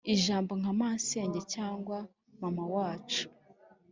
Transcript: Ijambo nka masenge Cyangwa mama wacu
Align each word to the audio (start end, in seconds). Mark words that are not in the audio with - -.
Ijambo 0.13 0.51
nka 0.59 0.71
masenge 0.79 1.39
Cyangwa 1.53 1.97
mama 2.41 2.63
wacu 2.73 3.25